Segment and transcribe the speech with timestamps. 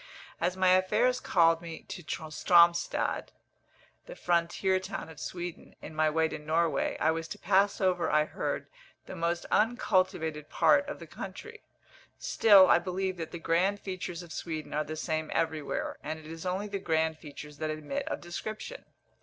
[0.39, 3.27] As my affairs called me to Stromstad
[4.07, 8.09] (the frontier town of Sweden) in my way to Norway, I was to pass over,
[8.09, 8.65] I heard,
[9.05, 11.61] the most uncultivated part of the country.
[12.17, 16.25] Still I believe that the grand features of Sweden are the same everywhere, and it
[16.25, 18.85] is only the grand features that admit of description.